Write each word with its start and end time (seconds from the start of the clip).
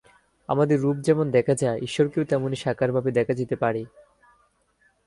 আমাদের 0.49 0.77
রূপ 0.81 0.97
যেমন 0.97 1.25
দেখা 1.31 1.55
যায়, 1.55 1.81
ঈশ্বরকেও 1.81 2.23
তেমনি 2.23 2.55
সাকারভাবে 2.55 3.09
দেখা 3.11 3.33
যেতে 3.33 3.55
পারে। 3.55 3.81